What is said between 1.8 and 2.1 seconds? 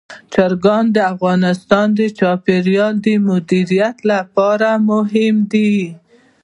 د